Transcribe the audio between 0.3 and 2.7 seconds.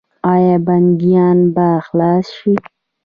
آیا بندیان به خلاص شي؟